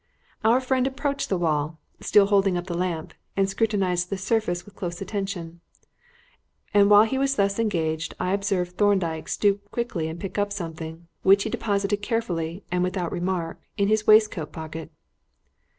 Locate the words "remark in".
13.11-13.89